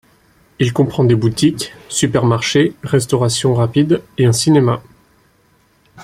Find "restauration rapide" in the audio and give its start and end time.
2.83-4.01